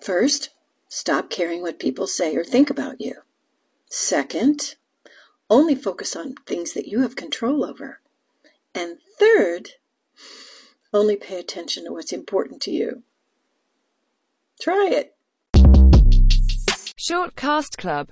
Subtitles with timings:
[0.00, 0.50] First,
[0.88, 3.16] stop caring what people say or think about you.
[3.90, 4.76] Second,
[5.50, 8.00] only focus on things that you have control over.
[8.74, 9.72] And third,
[10.94, 13.02] only pay attention to what's important to you.
[14.60, 15.14] Try it.
[16.96, 18.08] Short Cast Club